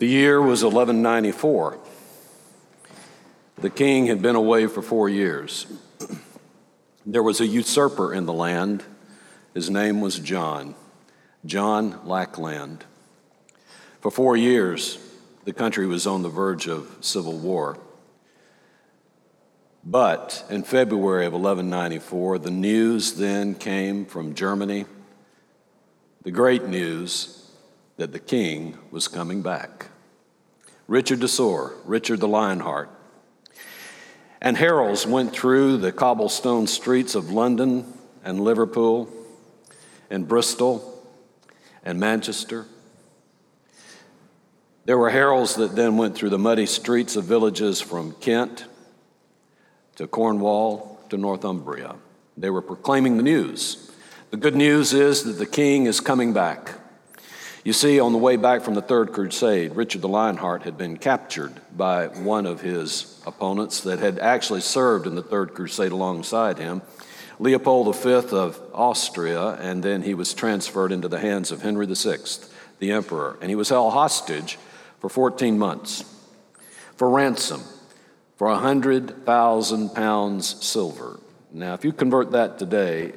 [0.00, 1.78] The year was 1194.
[3.58, 5.66] The king had been away for four years.
[7.06, 8.84] There was a usurper in the land.
[9.54, 10.74] His name was John,
[11.44, 12.84] John Lackland.
[14.00, 14.98] For four years,
[15.44, 17.78] the country was on the verge of civil war.
[19.82, 24.84] But in February of 1194, the news then came from Germany
[26.22, 27.39] the great news
[28.00, 29.88] that the king was coming back.
[30.88, 32.88] Richard de Sore, Richard the Lionheart,
[34.40, 37.92] and heralds went through the cobblestone streets of London
[38.24, 39.08] and Liverpool
[40.08, 41.06] and Bristol
[41.84, 42.64] and Manchester.
[44.86, 48.64] There were heralds that then went through the muddy streets of villages from Kent
[49.96, 51.96] to Cornwall to Northumbria.
[52.38, 53.90] They were proclaiming the news
[54.30, 56.79] the good news is that the king is coming back.
[57.62, 60.96] You see, on the way back from the Third Crusade, Richard the Lionheart had been
[60.96, 66.56] captured by one of his opponents that had actually served in the Third Crusade alongside
[66.56, 66.80] him,
[67.38, 72.16] Leopold V of Austria, and then he was transferred into the hands of Henry VI,
[72.78, 74.58] the emperor, and he was held hostage
[74.98, 76.06] for 14 months
[76.96, 77.62] for ransom
[78.36, 81.20] for 100,000 pounds silver.
[81.52, 83.12] Now, if you convert that today,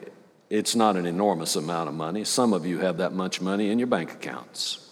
[0.53, 2.23] it's not an enormous amount of money.
[2.23, 4.87] Some of you have that much money in your bank accounts.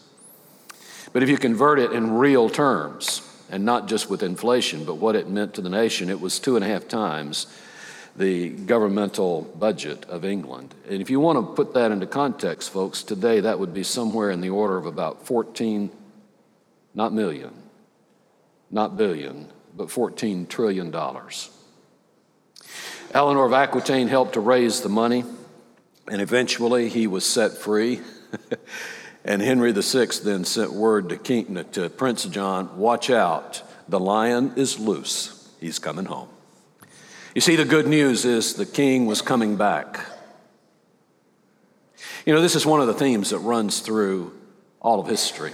[1.13, 5.15] But if you convert it in real terms, and not just with inflation, but what
[5.15, 7.45] it meant to the nation, it was two and a half times
[8.15, 10.73] the governmental budget of England.
[10.89, 14.31] And if you want to put that into context, folks, today that would be somewhere
[14.31, 15.91] in the order of about 14,
[16.95, 17.53] not million,
[18.71, 21.51] not billion, but 14 trillion dollars.
[23.13, 25.23] Eleanor of Aquitaine helped to raise the money.
[26.07, 28.01] And eventually he was set free.
[29.25, 34.53] and Henry VI then sent word to, King, to Prince John watch out, the lion
[34.55, 35.49] is loose.
[35.59, 36.29] He's coming home.
[37.35, 39.99] You see, the good news is the king was coming back.
[42.25, 44.33] You know, this is one of the themes that runs through
[44.79, 45.53] all of history.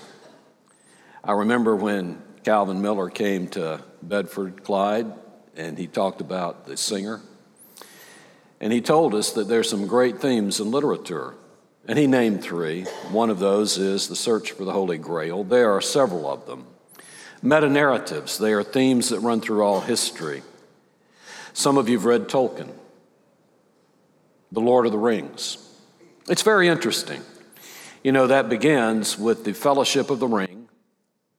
[1.23, 5.11] I remember when Calvin Miller came to Bedford, Clyde,
[5.55, 7.21] and he talked about the singer
[8.59, 11.35] and he told us that there's some great themes in literature.
[11.87, 12.83] And he named three.
[13.11, 15.45] One of those is the search for the Holy Grail.
[15.45, 16.65] There are several of them.
[17.41, 20.41] Meta narratives, they are themes that run through all history.
[21.53, 22.71] Some of you have read Tolkien,
[24.51, 25.57] The Lord of the Rings.
[26.27, 27.21] It's very interesting.
[28.03, 30.67] You know, that begins with the Fellowship of the Ring,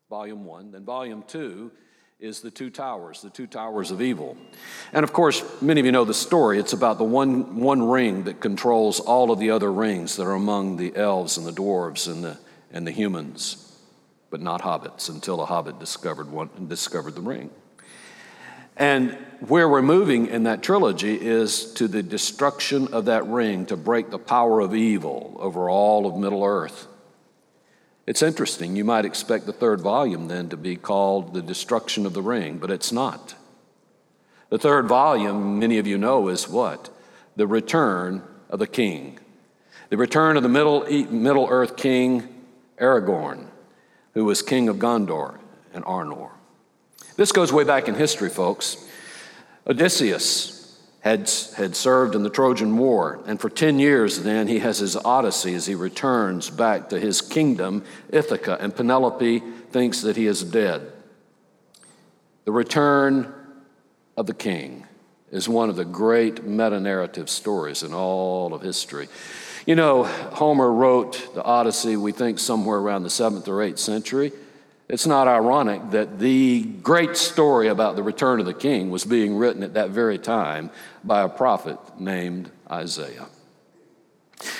[0.08, 0.70] volume one.
[0.70, 1.72] Then, volume two
[2.20, 4.36] is the two towers, the two towers of evil.
[4.92, 6.58] And of course, many of you know the story.
[6.58, 10.32] It's about the one, one ring that controls all of the other rings that are
[10.32, 12.36] among the elves and the dwarves and the,
[12.72, 13.78] and the humans,
[14.30, 17.50] but not hobbits until a hobbit discovered, one, discovered the ring.
[18.76, 19.12] And
[19.46, 24.10] where we're moving in that trilogy is to the destruction of that ring to break
[24.10, 26.88] the power of evil over all of Middle Earth.
[28.08, 28.74] It's interesting.
[28.74, 32.56] You might expect the third volume then to be called The Destruction of the Ring,
[32.56, 33.34] but it's not.
[34.48, 36.88] The third volume, many of you know, is what?
[37.36, 39.18] The Return of the King.
[39.90, 42.26] The return of the Middle, Middle Earth King
[42.80, 43.44] Aragorn,
[44.14, 45.38] who was king of Gondor
[45.74, 46.30] and Arnor.
[47.16, 48.88] This goes way back in history, folks.
[49.66, 50.57] Odysseus
[51.00, 53.20] had, had served in the Trojan War.
[53.26, 57.20] And for 10 years, then, he has his odyssey as he returns back to his
[57.20, 60.92] kingdom, Ithaca, and Penelope thinks that he is dead.
[62.44, 63.32] The return
[64.16, 64.86] of the king
[65.30, 69.08] is one of the great meta narrative stories in all of history.
[69.66, 74.32] You know, Homer wrote the Odyssey, we think somewhere around the seventh or eighth century.
[74.88, 79.36] It's not ironic that the great story about the return of the king was being
[79.36, 80.70] written at that very time
[81.04, 83.26] by a prophet named Isaiah.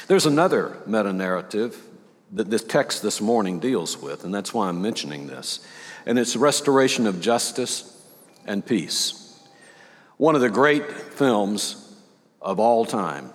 [0.06, 1.82] There's another meta narrative
[2.32, 5.60] that this text this morning deals with, and that's why I'm mentioning this,
[6.04, 7.94] and it's restoration of justice
[8.44, 9.40] and peace.
[10.19, 11.96] One of the great films
[12.42, 13.32] of all time,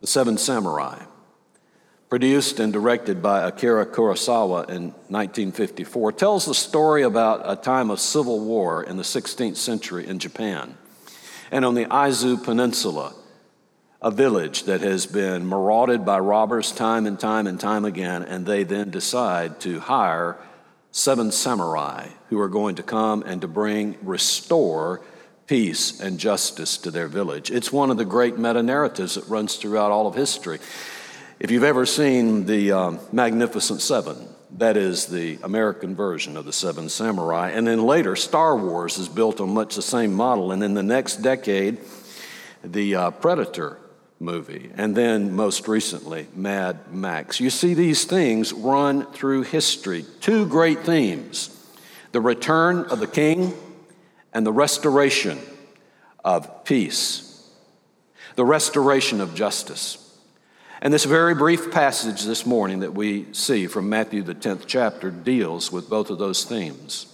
[0.00, 1.02] The Seven Samurai
[2.10, 8.00] produced and directed by Akira Kurosawa in 1954, tells the story about a time of
[8.00, 10.76] civil war in the 16th century in Japan.
[11.52, 13.14] And on the Aizu Peninsula,
[14.02, 18.44] a village that has been marauded by robbers time and time and time again, and
[18.44, 20.36] they then decide to hire
[20.90, 25.00] seven samurai who are going to come and to bring, restore
[25.46, 27.52] peace and justice to their village.
[27.52, 30.58] It's one of the great meta narratives that runs throughout all of history.
[31.40, 34.28] If you've ever seen the um, Magnificent Seven,
[34.58, 37.50] That is the American version of the Seven Samurai.
[37.50, 40.50] And then later, Star Wars is built on much the same model.
[40.50, 41.78] And in the next decade,
[42.64, 43.78] the uh, Predator
[44.18, 44.70] movie.
[44.76, 47.38] And then most recently, Mad Max.
[47.38, 50.04] You see these things run through history.
[50.20, 51.56] Two great themes
[52.12, 53.54] the return of the king
[54.34, 55.38] and the restoration
[56.24, 57.48] of peace,
[58.34, 60.09] the restoration of justice.
[60.82, 65.10] And this very brief passage this morning that we see from Matthew, the 10th chapter,
[65.10, 67.06] deals with both of those themes.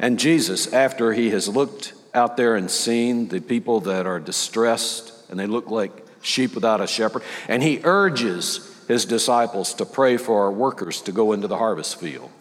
[0.00, 5.12] And Jesus, after he has looked out there and seen the people that are distressed
[5.30, 5.92] and they look like
[6.22, 11.12] sheep without a shepherd, and he urges his disciples to pray for our workers to
[11.12, 12.32] go into the harvest field.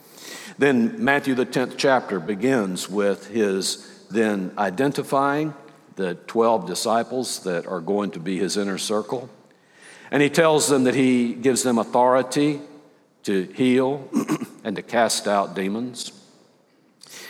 [0.58, 5.54] Then Matthew, the 10th chapter, begins with his then identifying
[5.98, 9.30] the 12 disciples that are going to be his inner circle.
[10.12, 12.62] And he tells them that he gives them authority
[13.24, 14.10] to heal
[14.64, 16.12] and to cast out demons.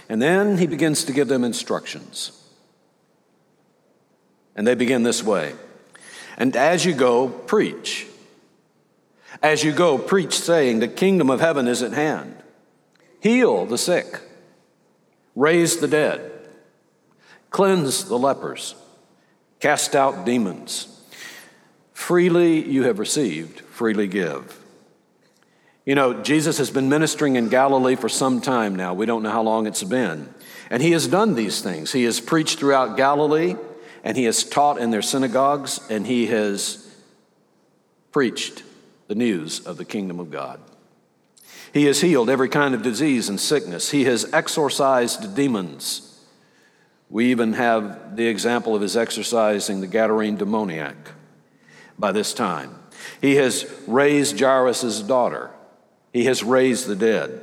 [0.07, 2.31] And then he begins to give them instructions.
[4.55, 5.53] And they begin this way.
[6.37, 8.07] And as you go, preach.
[9.41, 12.35] As you go, preach, saying, The kingdom of heaven is at hand.
[13.21, 14.21] Heal the sick,
[15.35, 16.31] raise the dead,
[17.49, 18.75] cleanse the lepers,
[19.59, 20.99] cast out demons.
[22.00, 24.57] Freely you have received, freely give.
[25.86, 28.94] You know, Jesus has been ministering in Galilee for some time now.
[28.94, 30.34] We don't know how long it's been.
[30.72, 31.92] And he has done these things.
[31.92, 33.57] He has preached throughout Galilee,
[34.04, 36.90] and he has taught in their synagogues, and he has
[38.12, 38.63] preached
[39.07, 40.62] the news of the kingdom of God.
[41.74, 43.92] He has healed every kind of disease and sickness.
[43.92, 46.18] He has exorcised demons.
[47.10, 50.96] We even have the example of his exorcising the Gadarene demoniac
[52.00, 52.75] by this time.
[53.22, 55.51] He has raised Jairus' daughter,
[56.13, 57.42] he has raised the dead.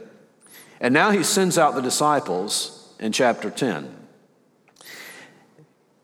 [0.81, 3.95] And now he sends out the disciples in chapter 10.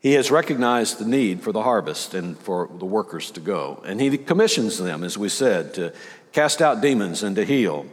[0.00, 3.82] He has recognized the need for the harvest and for the workers to go.
[3.86, 5.92] And he commissions them, as we said, to
[6.32, 7.86] cast out demons and to heal.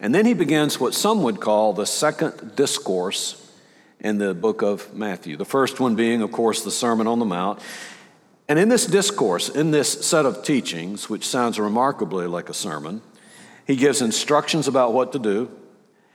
[0.00, 3.52] And then he begins what some would call the second discourse
[3.98, 5.36] in the book of Matthew.
[5.36, 7.60] The first one being, of course, the Sermon on the Mount.
[8.50, 13.00] And in this discourse, in this set of teachings, which sounds remarkably like a sermon,
[13.64, 15.48] he gives instructions about what to do.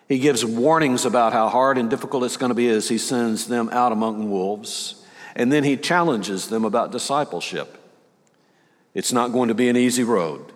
[0.09, 3.47] He gives warnings about how hard and difficult it's going to be as he sends
[3.47, 5.01] them out among wolves.
[5.33, 7.81] And then he challenges them about discipleship.
[8.93, 10.51] It's not going to be an easy road.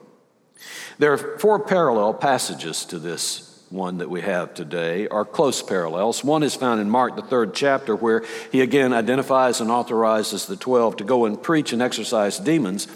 [0.97, 6.23] There are four parallel passages to this one that we have today are close parallels.
[6.23, 10.55] One is found in Mark, the third chapter, where he again identifies and authorizes the
[10.55, 12.87] 12 to go and preach and exorcise demons.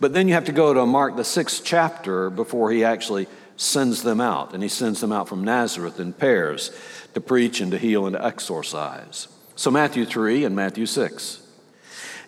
[0.00, 3.26] But then you have to go to Mark, the sixth chapter, before he actually
[3.56, 4.54] sends them out.
[4.54, 6.70] And he sends them out from Nazareth in pairs
[7.14, 9.28] to preach and to heal and to exorcise.
[9.56, 11.42] So Matthew 3 and Matthew 6.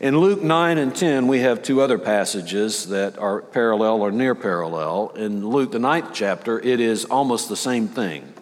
[0.01, 4.35] In Luke 9 and 10, we have two other passages that are parallel or near
[4.35, 5.11] parallel.
[5.11, 8.33] In Luke, the ninth chapter, it is almost the same thing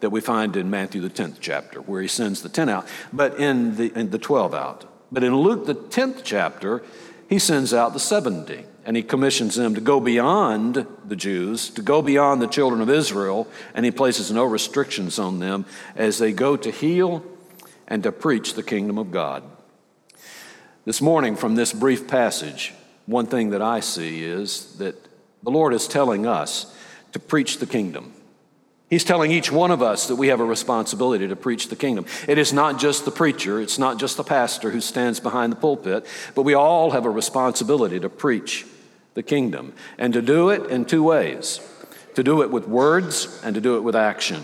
[0.00, 3.38] that we find in Matthew, the 10th chapter, where he sends the 10 out, but
[3.38, 4.84] in the, in the 12 out.
[5.12, 6.82] But in Luke, the 10th chapter,
[7.28, 11.82] he sends out the 70, and he commissions them to go beyond the Jews, to
[11.82, 16.32] go beyond the children of Israel, and he places no restrictions on them as they
[16.32, 17.24] go to heal
[17.86, 19.44] and to preach the kingdom of God.
[20.86, 22.72] This morning, from this brief passage,
[23.06, 24.94] one thing that I see is that
[25.42, 26.72] the Lord is telling us
[27.10, 28.12] to preach the kingdom.
[28.88, 32.06] He's telling each one of us that we have a responsibility to preach the kingdom.
[32.28, 35.56] It is not just the preacher, it's not just the pastor who stands behind the
[35.56, 38.64] pulpit, but we all have a responsibility to preach
[39.14, 41.58] the kingdom and to do it in two ways
[42.14, 44.42] to do it with words and to do it with action.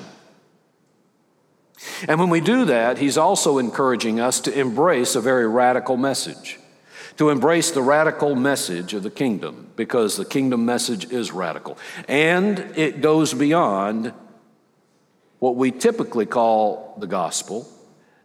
[2.09, 6.59] And when we do that, he's also encouraging us to embrace a very radical message,
[7.17, 11.79] to embrace the radical message of the kingdom, because the kingdom message is radical.
[12.09, 14.13] And it goes beyond
[15.39, 17.69] what we typically call the gospel.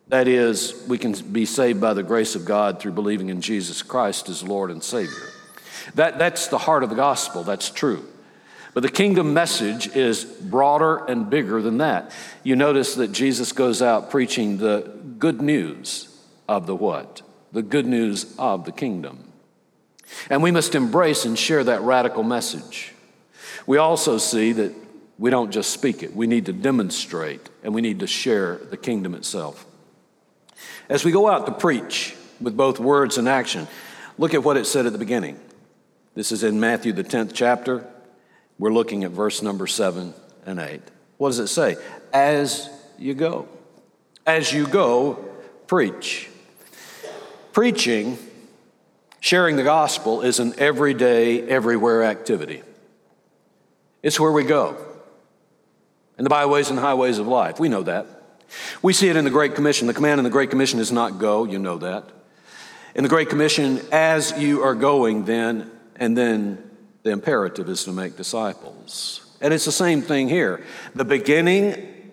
[0.09, 3.81] That is, we can be saved by the grace of God through believing in Jesus
[3.81, 5.27] Christ as Lord and Savior.
[5.95, 8.07] That, that's the heart of the gospel, that's true.
[8.77, 12.11] But the kingdom message is broader and bigger than that.
[12.43, 16.15] You notice that Jesus goes out preaching the good news
[16.47, 17.23] of the what?
[17.51, 19.31] The good news of the kingdom.
[20.29, 22.93] And we must embrace and share that radical message.
[23.65, 24.75] We also see that
[25.17, 28.77] we don't just speak it, we need to demonstrate and we need to share the
[28.77, 29.65] kingdom itself.
[30.87, 33.67] As we go out to preach with both words and action,
[34.19, 35.39] look at what it said at the beginning.
[36.13, 37.83] This is in Matthew, the 10th chapter.
[38.59, 40.13] We're looking at verse number seven
[40.45, 40.81] and 8.
[41.17, 41.77] What does it say?
[42.13, 43.47] As you go.
[44.25, 45.25] As you go,
[45.67, 46.29] preach.
[47.53, 48.17] Preaching,
[49.19, 52.63] sharing the gospel, is an everyday, everywhere activity.
[54.03, 54.77] It's where we go,
[56.17, 57.59] in the byways and highways of life.
[57.59, 58.05] We know that.
[58.81, 59.87] We see it in the Great Commission.
[59.87, 62.05] The command in the Great Commission is not go, you know that.
[62.95, 66.66] In the Great Commission, as you are going, then, and then
[67.07, 69.25] the imperative is to make disciples.
[69.39, 70.65] And it's the same thing here.
[70.93, 72.11] The beginning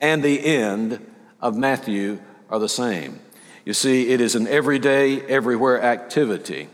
[0.00, 1.06] and the end
[1.42, 3.20] of Matthew are the same.
[3.66, 6.68] You see, it is an everyday, everywhere activity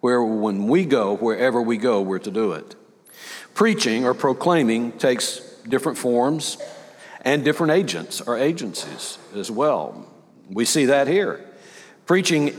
[0.00, 2.74] where when we go, wherever we go, we're to do it.
[3.54, 6.58] Preaching or proclaiming takes different forms
[7.20, 10.12] and different agents or agencies as well.
[10.50, 11.44] We see that here.
[12.06, 12.54] Preaching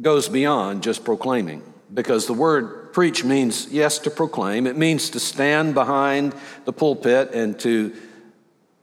[0.00, 4.66] goes beyond just proclaiming because the word preach means, yes, to proclaim.
[4.66, 6.34] It means to stand behind
[6.64, 7.94] the pulpit and to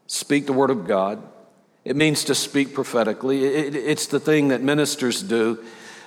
[0.06, 1.22] speak the word of God.
[1.84, 3.44] It means to speak prophetically.
[3.44, 5.64] It, it, it's the thing that ministers do,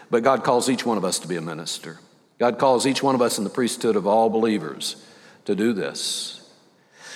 [0.10, 2.00] but God calls each one of us to be a minister.
[2.38, 4.98] God calls each one of us in the priesthood of all believers
[5.46, 6.43] to do this.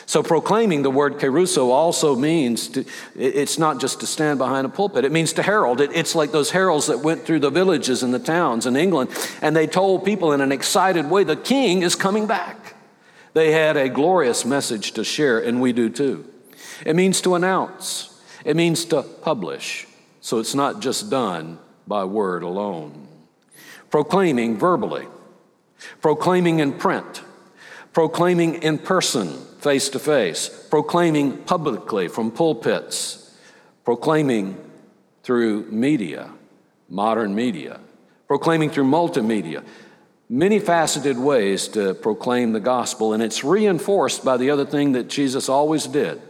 [0.07, 4.69] So proclaiming the word kerusso also means to, it's not just to stand behind a
[4.69, 5.03] pulpit.
[5.03, 5.81] It means to herald.
[5.81, 9.09] It, it's like those heralds that went through the villages and the towns in England
[9.41, 12.75] and they told people in an excited way, the king is coming back.
[13.33, 16.25] They had a glorious message to share, and we do too.
[16.85, 18.19] It means to announce.
[18.45, 19.87] It means to publish.
[20.21, 23.07] So it's not just done by word alone.
[23.91, 25.05] Proclaiming verbally,
[26.01, 27.21] proclaiming in print,
[27.97, 29.27] proclaiming in person,
[29.57, 33.35] face to face, proclaiming publicly from pulpits,
[33.83, 34.55] proclaiming
[35.23, 36.29] through media,
[36.89, 37.79] modern media,
[38.27, 39.63] proclaiming through multimedia,
[40.29, 45.07] many faceted ways to proclaim the gospel, and it's reinforced by the other thing that
[45.07, 46.21] Jesus always did.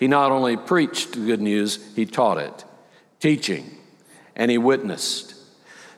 [0.00, 2.64] He not only preached the good news, he taught it,
[3.20, 3.78] teaching,
[4.34, 5.31] and he witnessed.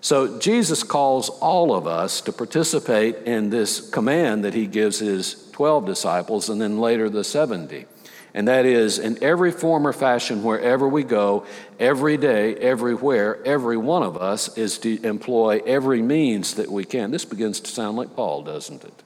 [0.05, 5.49] So Jesus calls all of us to participate in this command that he gives his
[5.53, 7.87] 12 disciples and then later the 70.
[8.35, 11.47] And that is in every form or fashion, wherever we go,
[11.81, 17.11] every day, everywhere, every one of us is to employ every means that we can.
[17.11, 19.03] This begins to sound like Paul, doesn't it?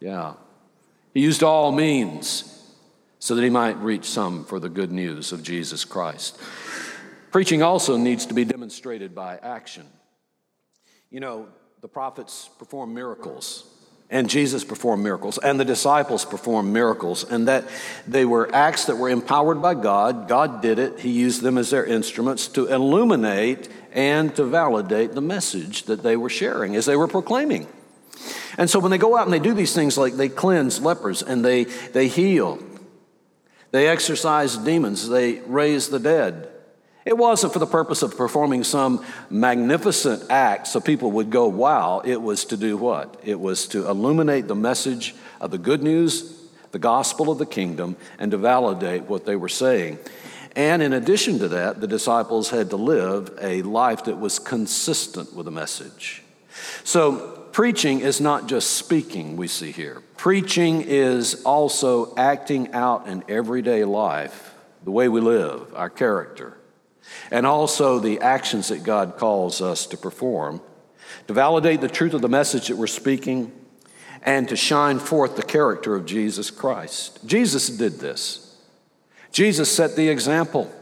[0.00, 0.32] Yeah.
[1.14, 2.74] He used all means
[3.20, 6.36] so that he might reach some for the good news of Jesus Christ.
[7.36, 9.86] Preaching also needs to be demonstrated by action.
[11.10, 11.48] You know,
[11.82, 13.66] the prophets perform miracles,
[14.08, 17.64] and Jesus performed miracles, and the disciples performed miracles, and that
[18.08, 20.28] they were acts that were empowered by God.
[20.28, 25.20] God did it, He used them as their instruments to illuminate and to validate the
[25.20, 27.66] message that they were sharing as they were proclaiming.
[28.56, 31.20] And so when they go out and they do these things like they cleanse lepers
[31.20, 32.58] and they, they heal,
[33.72, 36.50] they exorcise demons, they raise the dead,
[37.06, 42.02] it wasn't for the purpose of performing some magnificent act so people would go, wow.
[42.04, 43.20] It was to do what?
[43.24, 46.36] It was to illuminate the message of the good news,
[46.72, 50.00] the gospel of the kingdom, and to validate what they were saying.
[50.56, 55.32] And in addition to that, the disciples had to live a life that was consistent
[55.32, 56.24] with the message.
[56.82, 60.02] So, preaching is not just speaking, we see here.
[60.16, 66.56] Preaching is also acting out in everyday life, the way we live, our character
[67.30, 70.60] and also the actions that God calls us to perform,
[71.26, 73.52] to validate the truth of the message that we're speaking,
[74.22, 77.26] and to shine forth the character of Jesus Christ.
[77.26, 78.56] Jesus did this.
[79.30, 80.72] Jesus set the example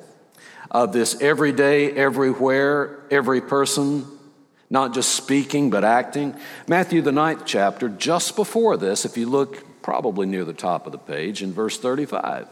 [0.70, 4.06] of this every day, everywhere, every person,
[4.70, 6.34] not just speaking, but acting.
[6.66, 10.92] Matthew, the ninth chapter, just before this, if you look probably near the top of
[10.92, 12.48] the page in verse 35.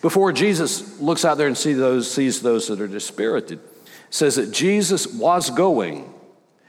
[0.00, 3.60] Before Jesus looks out there and see those, sees those that are dispirited,
[4.10, 6.12] says that Jesus was going,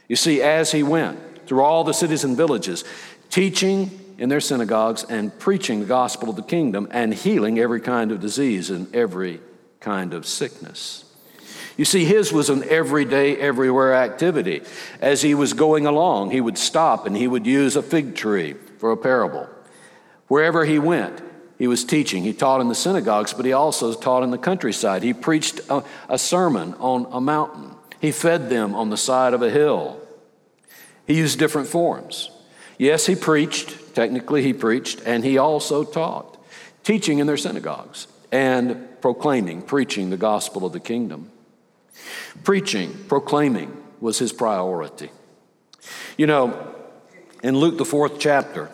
[0.08, 2.84] you see, as he went through all the cities and villages,
[3.30, 8.12] teaching in their synagogues and preaching the gospel of the kingdom and healing every kind
[8.12, 9.40] of disease and every
[9.80, 11.06] kind of sickness.
[11.78, 14.64] You see, his was an everyday, everywhere activity.
[15.00, 18.56] As he was going along, he would stop and he would use a fig tree
[18.80, 19.48] for a parable.
[20.28, 21.22] Wherever he went,
[21.58, 22.24] he was teaching.
[22.24, 25.04] He taught in the synagogues, but he also taught in the countryside.
[25.04, 27.72] He preached a, a, sermon on a mountain.
[28.00, 30.00] He fed them on the side of a hill.
[31.08, 32.30] He used different forms.
[32.78, 36.38] Yes, he preached, technically, he preached, and he also taught,
[36.84, 41.32] teaching in their synagogues and proclaiming, preaching the gospel of the kingdom.
[42.44, 45.10] Preaching, proclaiming was his priority.
[46.18, 46.76] You know,
[47.42, 48.70] in Luke, the fourth chapter,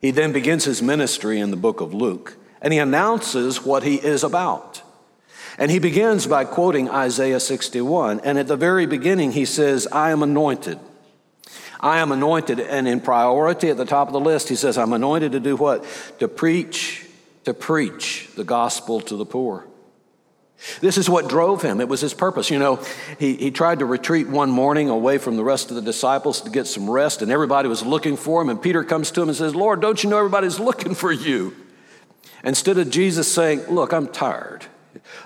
[0.00, 3.96] He then begins his ministry in the book of Luke, and he announces what he
[3.96, 4.82] is about.
[5.58, 8.20] And he begins by quoting Isaiah 61.
[8.20, 10.78] And at the very beginning, he says, I am anointed.
[11.80, 12.60] I am anointed.
[12.60, 15.56] And in priority at the top of the list, he says, I'm anointed to do
[15.56, 15.84] what?
[16.20, 17.06] To preach,
[17.44, 19.66] to preach the gospel to the poor.
[20.80, 21.80] This is what drove him.
[21.80, 22.50] It was his purpose.
[22.50, 22.80] You know,
[23.18, 26.50] he, he tried to retreat one morning away from the rest of the disciples to
[26.50, 28.50] get some rest, and everybody was looking for him.
[28.50, 31.56] And Peter comes to him and says, Lord, don't you know everybody's looking for you?
[32.44, 34.66] Instead of Jesus saying, Look, I'm tired.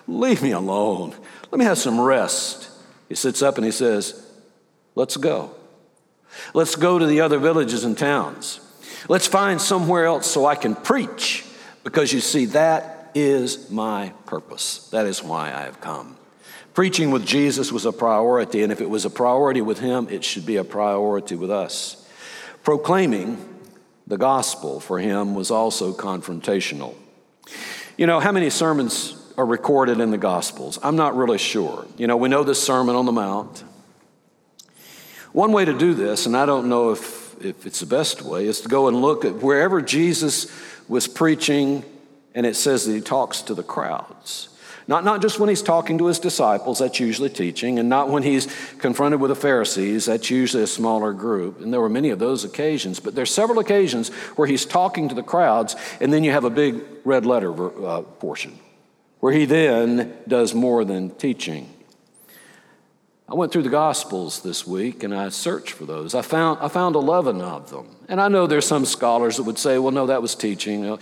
[0.06, 1.14] Leave me alone.
[1.50, 2.70] Let me have some rest.
[3.08, 4.20] He sits up and he says,
[4.94, 5.54] Let's go.
[6.52, 8.60] Let's go to the other villages and towns.
[9.08, 11.44] Let's find somewhere else so I can preach,
[11.84, 14.88] because you see, that is my purpose.
[14.90, 16.16] That is why I have come.
[16.74, 20.24] Preaching with Jesus was a priority, and if it was a priority with him, it
[20.24, 22.04] should be a priority with us.
[22.64, 23.48] Proclaiming
[24.06, 26.94] the gospel for him was also confrontational.
[27.96, 30.78] You know, how many sermons are recorded in the Gospels?
[30.82, 31.86] I'm not really sure.
[31.96, 33.62] You know, we know the Sermon on the Mount.
[35.32, 38.46] One way to do this, and I don't know if, if it's the best way,
[38.46, 40.50] is to go and look at wherever Jesus
[40.88, 41.84] was preaching
[42.34, 44.48] and it says that he talks to the crowds.
[44.86, 48.22] Not, not just when he's talking to his disciples, that's usually teaching, and not when
[48.22, 48.48] he's
[48.78, 51.60] confronted with the Pharisees, that's usually a smaller group.
[51.60, 55.14] And there were many of those occasions, but there's several occasions where he's talking to
[55.14, 57.52] the crowds, and then you have a big red letter
[57.86, 58.58] uh, portion
[59.20, 61.73] where he then does more than teaching.
[63.26, 66.14] I went through the Gospels this week and I searched for those.
[66.14, 67.96] I found, I found 11 of them.
[68.08, 70.98] And I know there's some scholars that would say, well, no, that was teaching.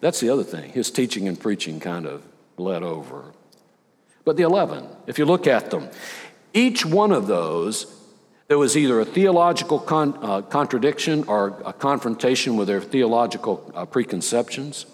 [0.00, 0.72] That's the other thing.
[0.72, 2.22] His teaching and preaching kind of
[2.56, 3.34] bled over.
[4.24, 5.90] But the 11, if you look at them,
[6.54, 7.94] each one of those,
[8.48, 13.84] there was either a theological con, uh, contradiction or a confrontation with their theological uh,
[13.84, 14.86] preconceptions.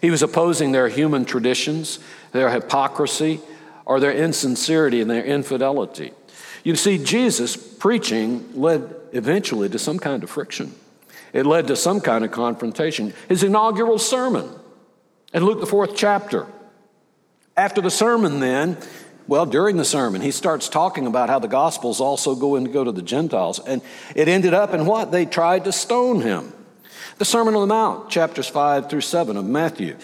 [0.00, 1.98] He was opposing their human traditions,
[2.32, 3.40] their hypocrisy,
[3.86, 6.12] or their insincerity and their infidelity.
[6.62, 10.74] You see, Jesus preaching led eventually to some kind of friction.
[11.32, 13.12] It led to some kind of confrontation.
[13.28, 14.48] His inaugural sermon
[15.32, 16.46] in Luke, the fourth chapter.
[17.56, 18.78] After the sermon, then,
[19.26, 22.84] well, during the sermon, he starts talking about how the Gospels also go to go
[22.84, 23.58] to the Gentiles.
[23.58, 23.82] And
[24.14, 25.10] it ended up in what?
[25.10, 26.52] They tried to stone him.
[27.18, 29.96] The Sermon on the Mount, chapters 5 through 7 of Matthew.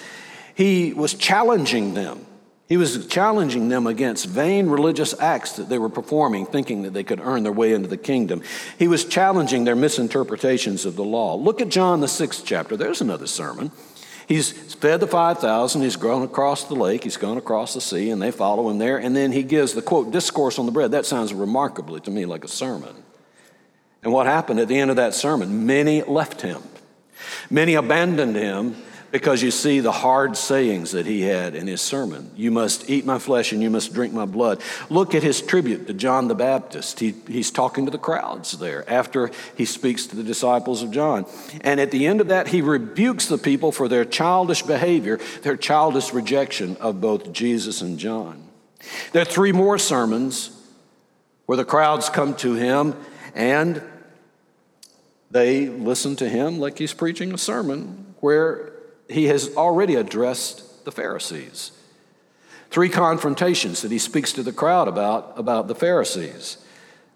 [0.54, 2.26] He was challenging them
[2.70, 7.02] he was challenging them against vain religious acts that they were performing, thinking that they
[7.02, 8.42] could earn their way into the kingdom.
[8.78, 11.34] He was challenging their misinterpretations of the law.
[11.34, 12.76] Look at John, the sixth chapter.
[12.76, 13.72] There's another sermon.
[14.28, 15.82] He's fed the 5,000.
[15.82, 17.02] He's gone across the lake.
[17.02, 18.98] He's gone across the sea, and they follow him there.
[18.98, 20.92] And then he gives the quote, discourse on the bread.
[20.92, 22.94] That sounds remarkably to me like a sermon.
[24.04, 25.66] And what happened at the end of that sermon?
[25.66, 26.62] Many left him.
[27.50, 28.76] Many abandoned him
[29.10, 32.30] because you see the hard sayings that he had in his sermon.
[32.36, 34.60] You must eat my flesh and you must drink my blood.
[34.88, 37.00] Look at his tribute to John the Baptist.
[37.00, 41.26] He, he's talking to the crowds there after he speaks to the disciples of John.
[41.62, 45.56] And at the end of that, he rebukes the people for their childish behavior, their
[45.56, 48.46] childish rejection of both Jesus and John.
[49.12, 50.56] There are three more sermons
[51.46, 52.94] where the crowds come to him
[53.34, 53.82] and
[55.30, 58.69] they listen to him like he's preaching a sermon where
[59.10, 61.72] he has already addressed the Pharisees.
[62.70, 66.56] Three confrontations that he speaks to the crowd about, about the Pharisees,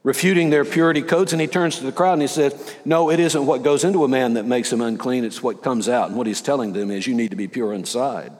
[0.02, 1.33] refuting their purity codes.
[1.33, 4.04] And he turns to the crowd and he says, No, it isn't what goes into
[4.04, 6.09] a man that makes him unclean, it's what comes out.
[6.09, 8.33] And what he's telling them is, You need to be pure inside.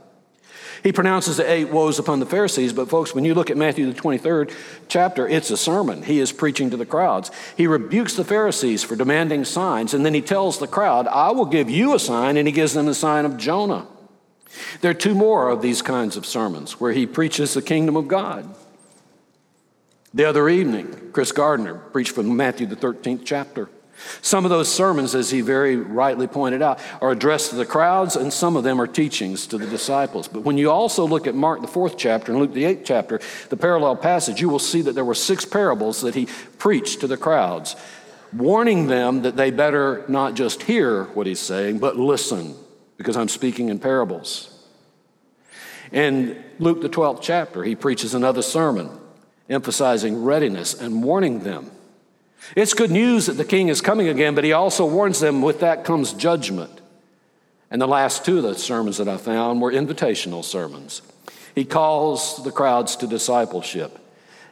[0.85, 3.90] He pronounces the eight woes upon the Pharisees, but folks, when you look at Matthew,
[3.90, 4.55] the 23rd
[4.87, 6.03] chapter, it's a sermon.
[6.03, 7.31] He is preaching to the crowds.
[7.57, 11.47] He rebukes the Pharisees for demanding signs, and then he tells the crowd, I will
[11.47, 13.87] give you a sign, and he gives them the sign of Jonah.
[14.83, 18.07] There are two more of these kinds of sermons where he preaches the kingdom of
[18.07, 18.55] God.
[20.12, 23.70] The other evening, Chris Gardner preached from Matthew, the 13th chapter.
[24.22, 28.16] Some of those sermons, as he very rightly pointed out, are addressed to the crowds,
[28.16, 30.28] and some of them are teachings to the disciples.
[30.28, 33.20] But when you also look at Mark, the fourth chapter, and Luke, the eighth chapter,
[33.48, 36.26] the parallel passage, you will see that there were six parables that he
[36.59, 37.76] preached to the crowds,
[38.33, 42.54] warning them that they better not just hear what he's saying, but listen,
[42.96, 44.50] because I'm speaking in parables.
[45.92, 48.90] In Luke, the 12th chapter, he preaches another sermon,
[49.48, 51.70] emphasizing readiness and warning them
[52.57, 55.61] it's good news that the king is coming again, but he also warns them with
[55.61, 56.80] that comes judgment.
[57.70, 61.02] And the last two of the sermons that I found were invitational sermons.
[61.54, 63.98] He calls the crowds to discipleship,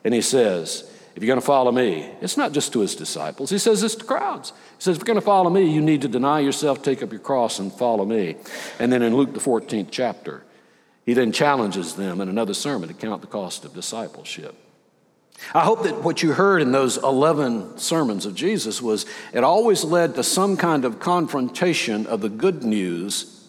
[0.05, 3.51] and he says, if you're going to follow me, it's not just to his disciples.
[3.51, 4.51] He says this to crowds.
[4.51, 7.13] He says, if you're going to follow me, you need to deny yourself, take up
[7.13, 8.37] your cross, and follow me.
[8.79, 10.43] And then in Luke, the 14th chapter,
[11.05, 14.55] he then challenges them in another sermon to count the cost of discipleship.
[15.55, 19.85] I hope that what you heard in those 11 sermons of Jesus was it always
[19.85, 23.43] led to some kind of confrontation of the good news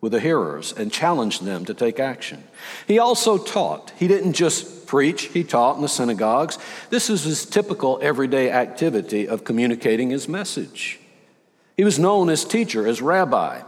[0.00, 2.42] with the hearers and challenged them to take action.
[2.86, 3.92] He also taught.
[3.98, 6.58] He didn't just preach, he taught in the synagogues.
[6.90, 11.00] This is his typical everyday activity of communicating his message.
[11.76, 13.62] He was known as teacher, as rabbi.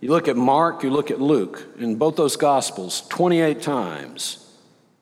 [0.00, 4.49] You look at Mark, you look at Luke, in both those gospels, 28 times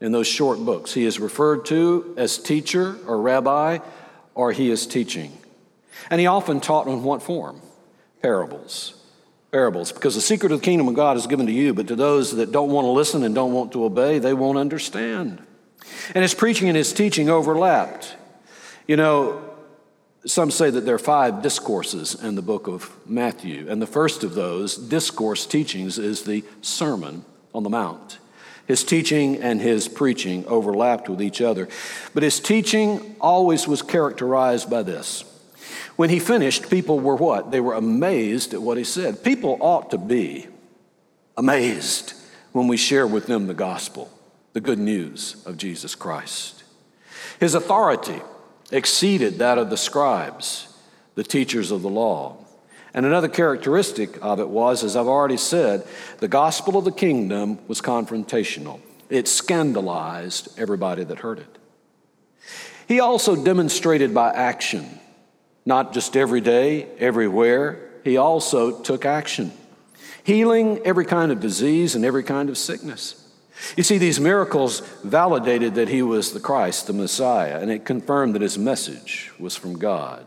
[0.00, 0.94] in those short books.
[0.94, 3.78] He is referred to as teacher or rabbi,
[4.34, 5.32] or he is teaching.
[6.10, 7.60] And he often taught in what form?
[8.22, 8.94] Parables.
[9.50, 9.92] Parables.
[9.92, 12.36] Because the secret of the kingdom of God is given to you, but to those
[12.36, 15.42] that don't want to listen and don't want to obey, they won't understand.
[16.14, 18.16] And his preaching and his teaching overlapped.
[18.86, 19.42] You know,
[20.26, 24.24] some say that there are five discourses in the book of Matthew, and the first
[24.24, 28.18] of those discourse teachings is the Sermon on the Mount.
[28.68, 31.68] His teaching and his preaching overlapped with each other.
[32.12, 35.24] But his teaching always was characterized by this.
[35.96, 37.50] When he finished, people were what?
[37.50, 39.24] They were amazed at what he said.
[39.24, 40.48] People ought to be
[41.36, 42.12] amazed
[42.52, 44.12] when we share with them the gospel,
[44.52, 46.62] the good news of Jesus Christ.
[47.40, 48.20] His authority
[48.70, 50.68] exceeded that of the scribes,
[51.14, 52.36] the teachers of the law.
[52.98, 55.86] And another characteristic of it was, as I've already said,
[56.18, 58.80] the gospel of the kingdom was confrontational.
[59.08, 61.58] It scandalized everybody that heard it.
[62.88, 64.98] He also demonstrated by action,
[65.64, 69.52] not just every day, everywhere, he also took action,
[70.24, 73.30] healing every kind of disease and every kind of sickness.
[73.76, 78.34] You see, these miracles validated that he was the Christ, the Messiah, and it confirmed
[78.34, 80.26] that his message was from God.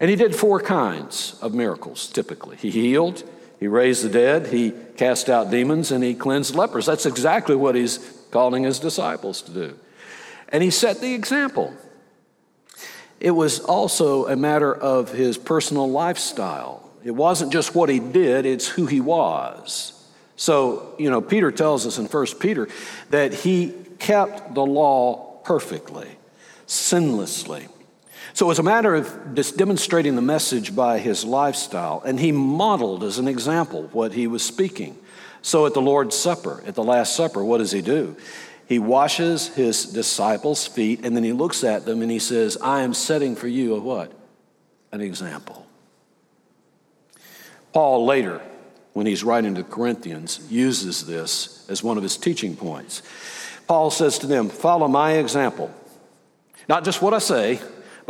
[0.00, 2.56] And he did four kinds of miracles typically.
[2.56, 3.22] He healed,
[3.60, 6.86] he raised the dead, he cast out demons, and he cleansed lepers.
[6.86, 7.98] That's exactly what he's
[8.30, 9.78] calling his disciples to do.
[10.48, 11.74] And he set the example.
[13.20, 16.90] It was also a matter of his personal lifestyle.
[17.04, 19.92] It wasn't just what he did, it's who he was.
[20.36, 22.68] So, you know, Peter tells us in 1 Peter
[23.10, 26.08] that he kept the law perfectly,
[26.66, 27.68] sinlessly.
[28.32, 32.32] So it was a matter of just demonstrating the message by his lifestyle, and he
[32.32, 34.96] modeled as an example what he was speaking.
[35.42, 38.16] So at the Lord's Supper, at the Last Supper, what does he do?
[38.66, 42.82] He washes his disciples' feet, and then he looks at them and he says, I
[42.82, 44.12] am setting for you a what?
[44.92, 45.66] An example.
[47.72, 48.40] Paul later,
[48.92, 53.02] when he's writing to Corinthians, uses this as one of his teaching points.
[53.66, 55.72] Paul says to them, Follow my example.
[56.68, 57.60] Not just what I say,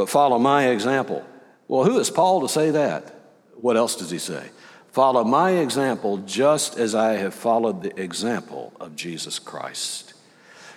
[0.01, 1.23] but follow my example.
[1.69, 3.15] Well, who is Paul to say that?
[3.61, 4.49] What else does he say?
[4.93, 10.15] Follow my example just as I have followed the example of Jesus Christ.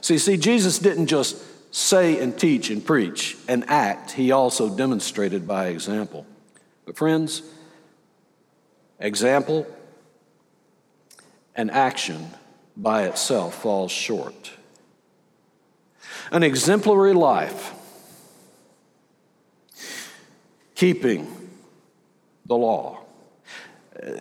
[0.02, 1.42] See, see, Jesus didn't just
[1.74, 6.26] say and teach and preach and act, he also demonstrated by example.
[6.86, 7.44] But, friends,
[9.00, 9.66] example
[11.56, 12.28] and action
[12.76, 14.52] by itself falls short.
[16.30, 17.80] An exemplary life
[20.76, 21.28] keeping
[22.46, 23.00] the law.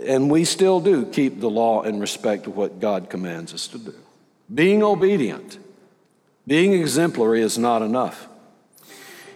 [0.04, 3.78] And we still do keep the law in respect to what God commands us to
[3.78, 3.94] do.
[4.52, 5.58] Being obedient,
[6.46, 8.28] being exemplary is not enough.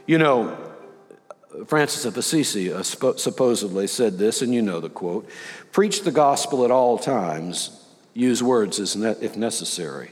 [0.07, 0.57] You know,
[1.67, 5.29] Francis of Assisi uh, supposedly said this, and you know the quote
[5.73, 10.11] Preach the gospel at all times, use words if necessary.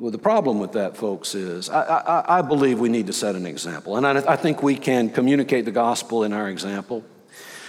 [0.00, 3.34] Well, the problem with that, folks, is I, I, I believe we need to set
[3.34, 3.96] an example.
[3.96, 7.04] And I, I think we can communicate the gospel in our example.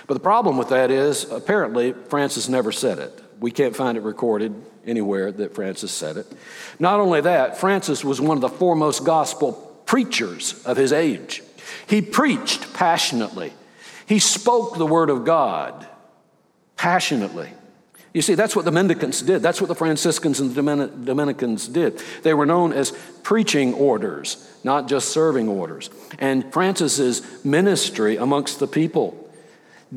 [0.05, 3.19] But the problem with that is apparently Francis never said it.
[3.39, 4.53] We can't find it recorded
[4.85, 6.27] anywhere that Francis said it.
[6.77, 9.53] Not only that, Francis was one of the foremost gospel
[9.87, 11.41] preachers of his age.
[11.87, 13.53] He preached passionately,
[14.05, 15.87] he spoke the word of God
[16.75, 17.49] passionately.
[18.13, 19.41] You see, that's what the mendicants did.
[19.41, 22.01] That's what the Franciscans and the Dominicans did.
[22.23, 22.91] They were known as
[23.21, 25.89] preaching orders, not just serving orders.
[26.17, 29.18] And Francis's ministry amongst the people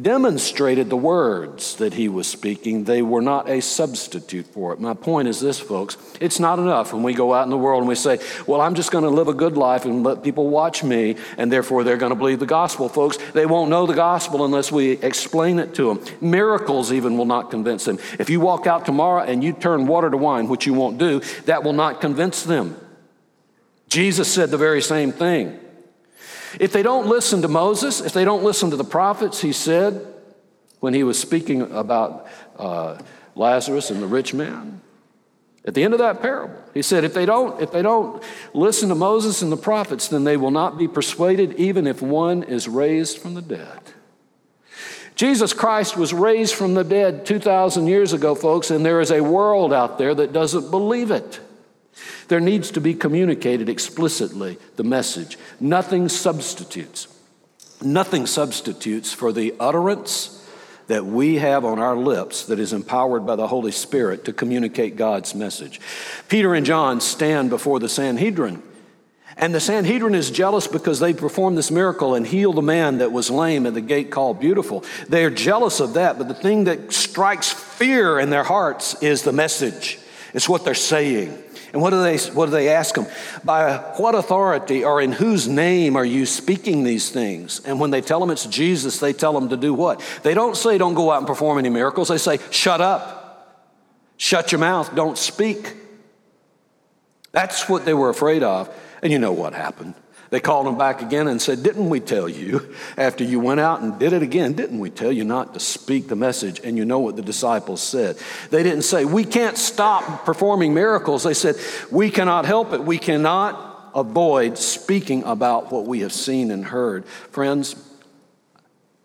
[0.01, 2.85] demonstrated the words that he was speaking.
[2.85, 4.81] They were not a substitute for it.
[4.81, 7.81] My point is this, folks it's not enough when we go out in the world
[7.81, 10.49] and we say, Well, I'm just going to live a good life and let people
[10.49, 12.89] watch me, and therefore they're going to believe the gospel.
[12.89, 16.05] Folks, they won't know the gospel unless we explain it to them.
[16.21, 17.99] Miracles even will not convince them.
[18.21, 21.21] If you walk out tomorrow and you turn water to wine, which you won't do,
[21.47, 22.77] that will not convince them.
[23.89, 25.59] Jesus said the very same thing.
[26.61, 30.07] If they don't listen to Moses, if they don't listen to the prophets, he said
[30.81, 32.27] when he was speaking about
[32.59, 32.99] uh,
[33.35, 34.81] Lazarus and the rich man,
[35.65, 38.89] at the end of that parable, he said, if they, don't, if they don't listen
[38.89, 42.67] to Moses and the prophets, then they will not be persuaded, even if one is
[42.69, 43.79] raised from the dead.
[45.15, 49.21] Jesus Christ was raised from the dead 2,000 years ago, folks, and there is a
[49.21, 51.39] world out there that doesn't believe it.
[52.29, 55.39] There needs to be communicated explicitly the message.
[55.61, 57.09] Nothing substitutes.
[57.83, 60.39] Nothing substitutes for the utterance
[60.87, 64.97] that we have on our lips that is empowered by the Holy Spirit to communicate
[64.97, 65.81] God's message.
[66.29, 68.63] Peter and John stand before the Sanhedrin.
[69.37, 73.13] And the Sanhedrin is jealous because they performed this miracle and healed a man that
[73.13, 74.85] was lame at the gate called Beautiful.
[75.09, 79.23] They are jealous of that, but the thing that strikes fear in their hearts is
[79.23, 79.99] the message.
[80.35, 81.43] It's what they're saying.
[81.73, 83.07] And what do they, what do they ask him?
[83.45, 87.61] By what authority or in whose name are you speaking these things?
[87.65, 90.01] And when they tell them it's Jesus, they tell them to do what?
[90.23, 92.09] They don't say, don't go out and perform any miracles.
[92.09, 93.67] They say, shut up,
[94.19, 95.75] shut your mouth, don't speak.
[97.33, 98.69] That's what they were afraid of.
[99.03, 99.95] And you know what happened.
[100.33, 103.83] They called him back again and said, Didn't we tell you after you went out
[103.83, 104.55] and did it again?
[104.55, 106.59] Didn't we tell you not to speak the message?
[106.65, 108.17] And you know what the disciples said.
[108.49, 111.25] They didn't say, We can't stop performing miracles.
[111.25, 111.57] They said,
[111.91, 112.83] We cannot help it.
[112.83, 117.05] We cannot avoid speaking about what we have seen and heard.
[117.05, 117.77] Friends,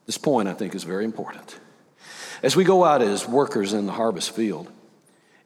[0.06, 1.60] this point I think is very important.
[2.42, 4.72] As we go out as workers in the harvest field,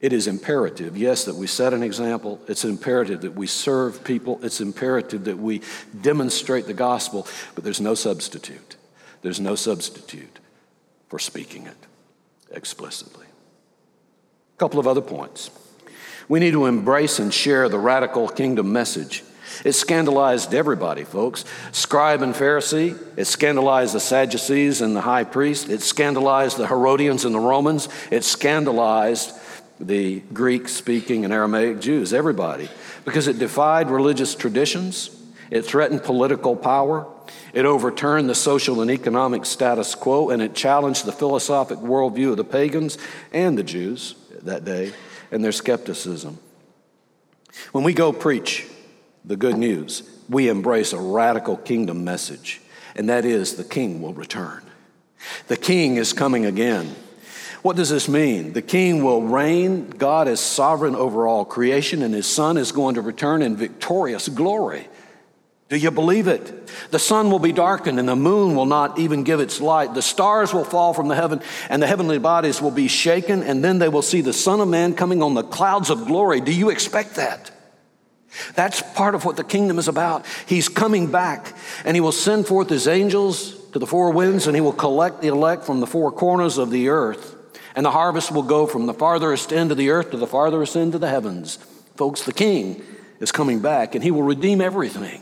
[0.01, 2.39] it is imperative, yes, that we set an example.
[2.47, 4.39] It's imperative that we serve people.
[4.41, 5.61] It's imperative that we
[6.01, 8.77] demonstrate the gospel, but there's no substitute.
[9.21, 10.39] There's no substitute
[11.07, 11.77] for speaking it
[12.49, 13.27] explicitly.
[14.55, 15.51] A couple of other points.
[16.27, 19.23] We need to embrace and share the radical kingdom message.
[19.63, 21.45] It scandalized everybody, folks.
[21.73, 22.97] Scribe and Pharisee.
[23.17, 25.69] It scandalized the Sadducees and the high priest.
[25.69, 27.87] It scandalized the Herodians and the Romans.
[28.09, 29.33] It scandalized
[29.85, 32.69] the Greek speaking and Aramaic Jews, everybody,
[33.05, 35.09] because it defied religious traditions,
[35.49, 37.07] it threatened political power,
[37.53, 42.37] it overturned the social and economic status quo, and it challenged the philosophic worldview of
[42.37, 42.97] the pagans
[43.33, 44.93] and the Jews that day
[45.31, 46.39] and their skepticism.
[47.71, 48.67] When we go preach
[49.25, 52.61] the good news, we embrace a radical kingdom message,
[52.95, 54.63] and that is the king will return.
[55.47, 56.95] The king is coming again.
[57.61, 58.53] What does this mean?
[58.53, 59.89] The king will reign.
[59.89, 64.27] God is sovereign over all creation, and his son is going to return in victorious
[64.29, 64.87] glory.
[65.69, 66.69] Do you believe it?
[66.89, 69.93] The sun will be darkened and the moon will not even give its light.
[69.93, 73.63] The stars will fall from the heaven and the heavenly bodies will be shaken, and
[73.63, 76.41] then they will see the Son of Man coming on the clouds of glory.
[76.41, 77.51] Do you expect that?
[78.55, 80.25] That's part of what the kingdom is about.
[80.45, 84.55] He's coming back and he will send forth his angels to the four winds and
[84.55, 87.37] he will collect the elect from the four corners of the earth.
[87.75, 90.75] And the harvest will go from the farthest end of the earth to the farthest
[90.75, 91.57] end of the heavens.
[91.95, 92.81] Folks, the king
[93.19, 95.21] is coming back and he will redeem everything.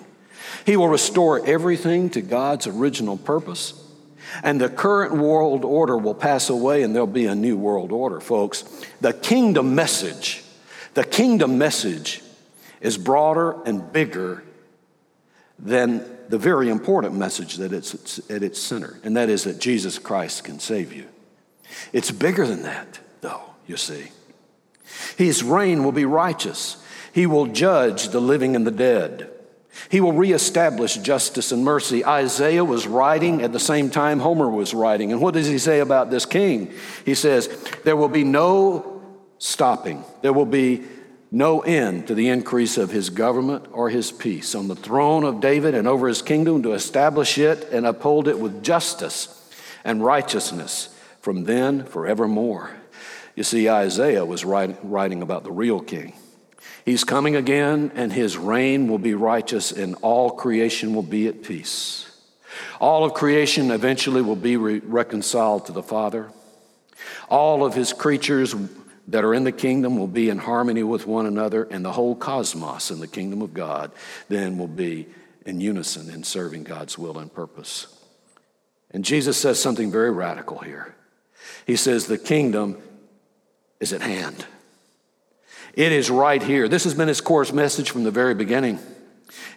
[0.66, 3.74] He will restore everything to God's original purpose.
[4.44, 8.20] And the current world order will pass away and there'll be a new world order,
[8.20, 8.64] folks.
[9.02, 10.44] The kingdom message,
[10.94, 12.22] the kingdom message
[12.82, 14.44] is broader and bigger
[15.58, 19.98] than the very important message that it's at its center, and that is that Jesus
[19.98, 21.06] Christ can save you.
[21.94, 24.12] It's bigger than that, though, you see.
[25.18, 26.78] His reign will be righteous.
[27.14, 29.30] He will judge the living and the dead.
[29.90, 32.06] He will reestablish justice and mercy.
[32.06, 35.12] Isaiah was writing at the same time Homer was writing.
[35.12, 36.74] And what does he say about this king?
[37.06, 37.48] He says,
[37.84, 39.02] There will be no
[39.38, 40.84] stopping, there will be
[41.32, 45.40] no end to the increase of his government or his peace on the throne of
[45.40, 49.36] David and over his kingdom to establish it and uphold it with justice
[49.84, 50.90] and righteousness
[51.22, 52.72] from then forevermore.
[53.36, 56.14] You see, Isaiah was writing about the real king.
[56.86, 61.44] He's coming again, and his reign will be righteous, and all creation will be at
[61.44, 62.06] peace.
[62.80, 66.32] All of creation eventually will be re- reconciled to the Father.
[67.30, 68.56] All of his creatures
[69.08, 72.16] that are in the kingdom will be in harmony with one another, and the whole
[72.16, 73.92] cosmos in the kingdom of God
[74.28, 75.08] then will be
[75.46, 77.88] in unison in serving God's will and purpose.
[78.92, 80.96] And Jesus says something very radical here.
[81.66, 82.78] He says, The kingdom
[83.80, 84.46] is at hand.
[85.74, 86.68] It is right here.
[86.68, 88.80] This has been his course message from the very beginning.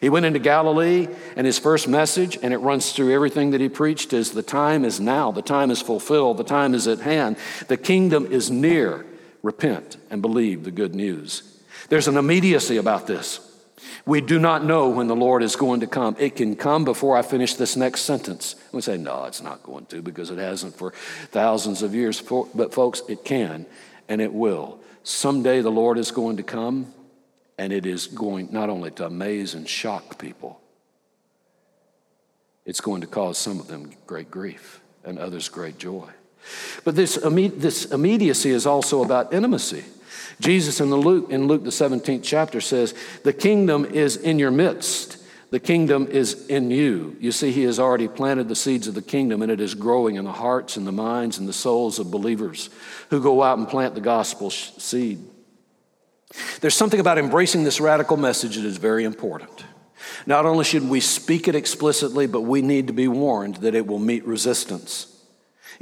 [0.00, 3.68] He went into Galilee, and his first message, and it runs through everything that he
[3.68, 7.36] preached, is the time is now, the time is fulfilled, the time is at hand,
[7.68, 9.06] the kingdom is near.
[9.42, 11.58] Repent and believe the good news.
[11.88, 13.51] There's an immediacy about this.
[14.04, 16.16] We do not know when the Lord is going to come.
[16.18, 18.56] It can come before I finish this next sentence.
[18.72, 20.92] We say, no, it's not going to because it hasn't for
[21.30, 22.20] thousands of years.
[22.20, 23.66] But, folks, it can
[24.08, 24.78] and it will.
[25.04, 26.92] Someday the Lord is going to come
[27.58, 30.60] and it is going not only to amaze and shock people,
[32.64, 36.08] it's going to cause some of them great grief and others great joy.
[36.84, 39.84] But this, this immediacy is also about intimacy.
[40.40, 44.50] Jesus in, the Luke, in Luke, the 17th chapter, says, The kingdom is in your
[44.50, 45.18] midst.
[45.50, 47.14] The kingdom is in you.
[47.20, 50.16] You see, he has already planted the seeds of the kingdom, and it is growing
[50.16, 52.70] in the hearts and the minds and the souls of believers
[53.10, 55.18] who go out and plant the gospel seed.
[56.62, 59.64] There's something about embracing this radical message that is very important.
[60.24, 63.86] Not only should we speak it explicitly, but we need to be warned that it
[63.86, 65.11] will meet resistance.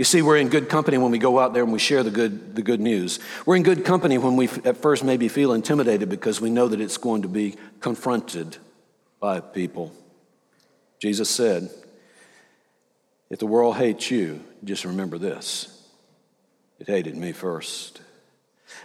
[0.01, 2.11] You see, we're in good company when we go out there and we share the
[2.11, 3.19] good, the good news.
[3.45, 6.81] We're in good company when we at first maybe feel intimidated because we know that
[6.81, 8.57] it's going to be confronted
[9.21, 9.93] by people.
[11.03, 11.69] Jesus said,
[13.29, 15.87] If the world hates you, just remember this
[16.79, 18.01] it hated me first.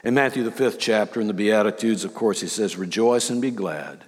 [0.04, 3.52] In Matthew, the fifth chapter, in the Beatitudes, of course, he says, Rejoice and be
[3.52, 4.04] glad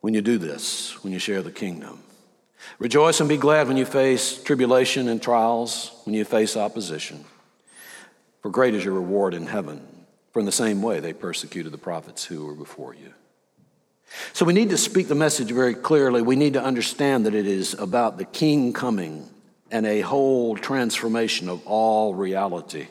[0.00, 2.04] when you do this, when you share the kingdom.
[2.78, 7.24] Rejoice and be glad when you face tribulation and trials, when you face opposition.
[8.42, 9.86] For great is your reward in heaven.
[10.32, 13.14] For in the same way they persecuted the prophets who were before you.
[14.32, 16.22] So we need to speak the message very clearly.
[16.22, 19.28] We need to understand that it is about the king coming
[19.70, 22.88] and a whole transformation of all reality.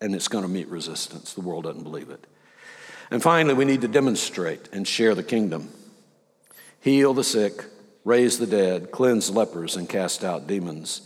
[0.00, 1.34] And it's going to meet resistance.
[1.34, 2.26] The world doesn't believe it.
[3.10, 5.70] And finally, we need to demonstrate and share the kingdom.
[6.80, 7.64] Heal the sick,
[8.04, 11.02] raise the dead, cleanse lepers, and cast out demons.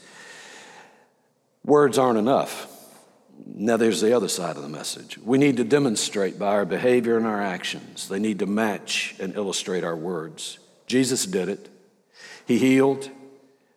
[1.65, 2.67] Words aren't enough.
[3.47, 5.17] Now, there's the other side of the message.
[5.19, 8.09] We need to demonstrate by our behavior and our actions.
[8.09, 10.59] They need to match and illustrate our words.
[10.87, 11.69] Jesus did it.
[12.47, 13.11] He healed,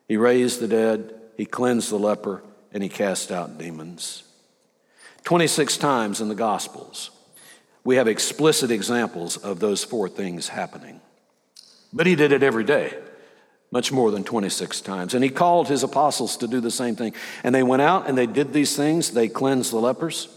[0.07, 2.41] He raised the dead, He cleansed the leper,
[2.73, 4.23] and He cast out demons.
[5.25, 7.12] 26 times in the Gospels,
[7.84, 11.01] we have explicit examples of those four things happening.
[11.93, 12.97] But He did it every day
[13.71, 15.13] much more than 26 times.
[15.13, 17.13] And he called his apostles to do the same thing.
[17.43, 19.12] And they went out and they did these things.
[19.12, 20.27] They cleansed the lepers,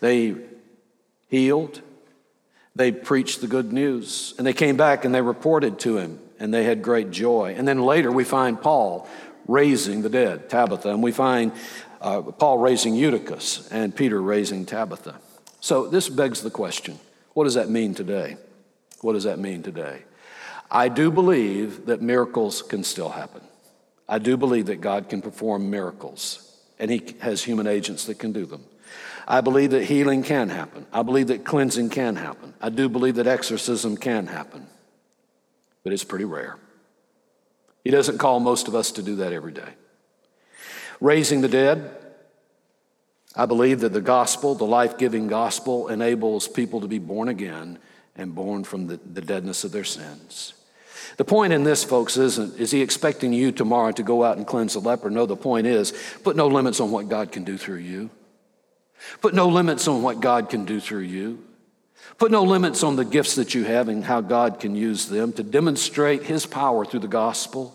[0.00, 0.36] they
[1.28, 1.82] healed,
[2.74, 4.34] they preached the good news.
[4.38, 7.54] And they came back and they reported to him, and they had great joy.
[7.56, 9.08] And then later we find Paul
[9.46, 11.52] raising the dead, Tabitha, and we find
[12.00, 15.20] uh, Paul raising Eutychus and Peter raising Tabitha.
[15.60, 16.98] So this begs the question
[17.34, 18.36] what does that mean today?
[19.02, 20.02] What does that mean today?
[20.70, 23.42] I do believe that miracles can still happen.
[24.08, 28.32] I do believe that God can perform miracles, and He has human agents that can
[28.32, 28.64] do them.
[29.26, 30.86] I believe that healing can happen.
[30.92, 32.54] I believe that cleansing can happen.
[32.60, 34.66] I do believe that exorcism can happen,
[35.84, 36.58] but it's pretty rare.
[37.84, 39.74] He doesn't call most of us to do that every day.
[41.00, 41.96] Raising the dead,
[43.34, 47.78] I believe that the gospel, the life giving gospel, enables people to be born again
[48.16, 50.54] and born from the, the deadness of their sins.
[51.16, 54.46] The point in this, folks, isn't, is he expecting you tomorrow to go out and
[54.46, 55.10] cleanse the leper?
[55.10, 58.10] No, the point is, put no limits on what God can do through you.
[59.20, 61.44] Put no limits on what God can do through you.
[62.18, 65.32] Put no limits on the gifts that you have and how God can use them
[65.34, 67.74] to demonstrate his power through the gospel.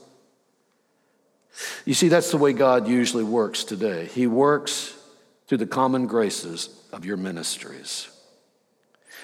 [1.86, 4.06] You see, that's the way God usually works today.
[4.06, 4.94] He works
[5.48, 8.10] through the common graces of your ministries.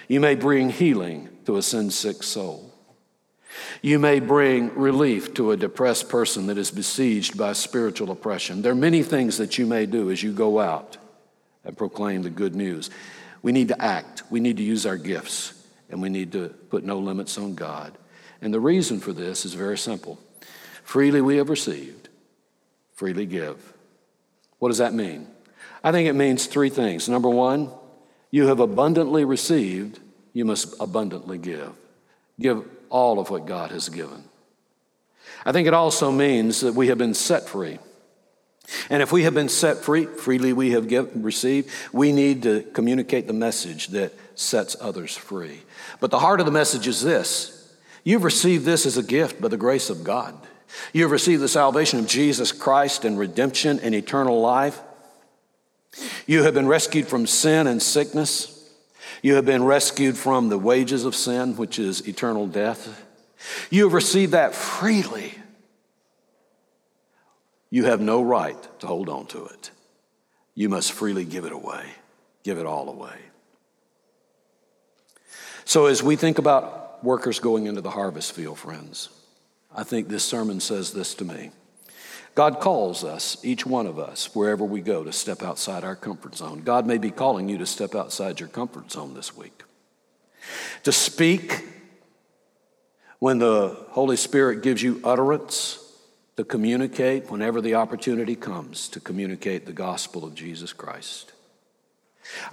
[0.08, 2.71] You may bring healing to a sin sick soul.
[3.82, 8.62] You may bring relief to a depressed person that is besieged by spiritual oppression.
[8.62, 10.98] There are many things that you may do as you go out
[11.64, 12.90] and proclaim the good news.
[13.42, 15.54] We need to act, we need to use our gifts,
[15.90, 17.98] and we need to put no limits on God.
[18.42, 20.20] And the reason for this is very simple
[20.84, 22.10] freely we have received,
[22.94, 23.74] freely give.
[24.60, 25.28] What does that mean?
[25.84, 27.10] I think it means three things.
[27.10, 27.72] Number one,
[28.30, 30.00] you have abundantly received,
[30.34, 31.74] you must abundantly give.
[32.40, 34.26] Give all of what God has given.
[35.44, 37.80] I think it also means that we have been set free.
[38.90, 42.62] And if we have been set free, freely we have give, received, we need to
[42.74, 45.62] communicate the message that sets others free.
[46.00, 47.58] But the heart of the message is this
[48.04, 50.36] you've received this as a gift by the grace of God.
[50.94, 54.80] You have received the salvation of Jesus Christ and redemption and eternal life.
[56.26, 58.51] You have been rescued from sin and sickness.
[59.22, 63.06] You have been rescued from the wages of sin, which is eternal death.
[63.70, 65.36] You have received that freely.
[67.70, 69.72] You have no right to hold on to it.
[70.56, 71.86] You must freely give it away,
[72.44, 73.18] give it all away.
[75.64, 79.10] So, as we think about workers going into the harvest field, friends,
[79.74, 81.52] I think this sermon says this to me.
[82.34, 86.36] God calls us, each one of us, wherever we go, to step outside our comfort
[86.36, 86.62] zone.
[86.62, 89.64] God may be calling you to step outside your comfort zone this week,
[90.84, 91.66] to speak
[93.20, 95.78] when the Holy Spirit gives you utterance,
[96.38, 101.34] to communicate whenever the opportunity comes to communicate the gospel of Jesus Christ.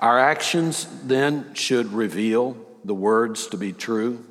[0.01, 4.24] Our actions then should reveal the words to be true.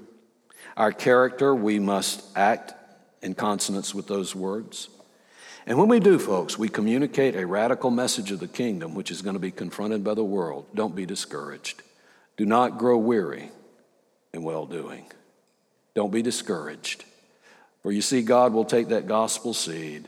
[0.75, 2.73] Our character, we must act
[3.21, 4.89] in consonance with those words.
[5.67, 9.21] And when we do, folks, we communicate a radical message of the kingdom, which is
[9.21, 10.65] going to be confronted by the world.
[10.73, 11.83] Don't be discouraged.
[12.37, 13.51] Do not grow weary
[14.33, 15.05] in well doing.
[15.93, 17.03] Don't be discouraged.
[17.83, 20.07] For you see, God will take that gospel seed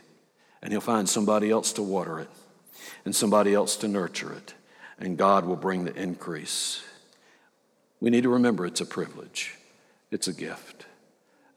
[0.61, 2.29] and He'll find somebody else to water it
[3.03, 4.53] and somebody else to nurture it,
[4.97, 6.81] and God will bring the increase.
[7.99, 9.55] We need to remember it's a privilege,
[10.09, 10.85] it's a gift,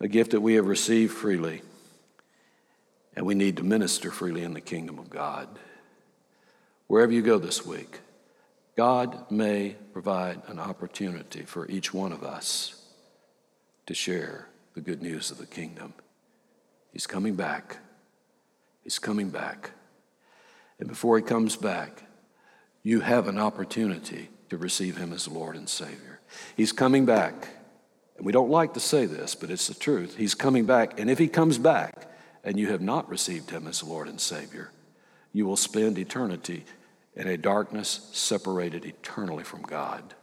[0.00, 1.62] a gift that we have received freely,
[3.14, 5.48] and we need to minister freely in the kingdom of God.
[6.86, 8.00] Wherever you go this week,
[8.76, 12.82] God may provide an opportunity for each one of us
[13.86, 15.92] to share the good news of the kingdom.
[16.92, 17.78] He's coming back.
[18.82, 19.72] He's coming back.
[20.78, 22.04] And before he comes back,
[22.82, 26.20] you have an opportunity to receive him as Lord and Savior.
[26.56, 27.48] He's coming back.
[28.16, 30.16] And we don't like to say this, but it's the truth.
[30.16, 30.98] He's coming back.
[30.98, 32.11] And if he comes back
[32.44, 34.70] and you have not received him as Lord and Savior,
[35.32, 36.64] you will spend eternity
[37.14, 40.14] in a darkness separated eternally from God.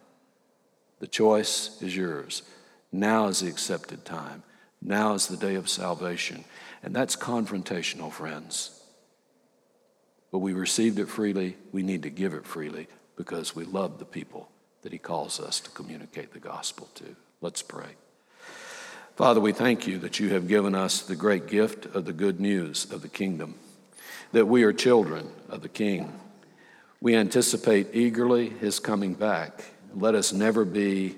[1.00, 2.44] The choice is yours.
[2.92, 4.44] Now is the accepted time.
[4.82, 6.46] Now is the day of salvation.
[6.84, 8.82] And that's confrontational, friends.
[10.32, 11.58] But we received it freely.
[11.72, 14.50] We need to give it freely because we love the people
[14.82, 17.16] that He calls us to communicate the gospel to.
[17.42, 17.96] Let's pray.
[19.20, 22.40] Father, we thank you that you have given us the great gift of the good
[22.40, 23.56] news of the kingdom,
[24.32, 26.18] that we are children of the King.
[27.02, 29.66] We anticipate eagerly His coming back.
[29.94, 31.18] Let us never be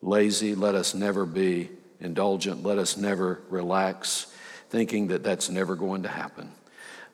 [0.00, 0.54] lazy.
[0.54, 1.68] Let us never be
[2.00, 2.62] indulgent.
[2.62, 4.32] Let us never relax
[4.70, 6.52] thinking that that's never going to happen.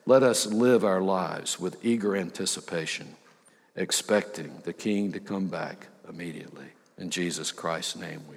[0.05, 3.13] Let us live our lives with eager anticipation,
[3.75, 6.67] expecting the King to come back immediately.
[6.97, 8.34] In Jesus Christ's name we.